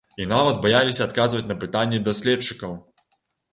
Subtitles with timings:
[0.23, 2.77] І нават баяліся адказваць на пытанні даследчыкаў!